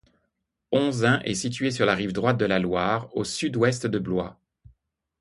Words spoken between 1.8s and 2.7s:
la rive droite de la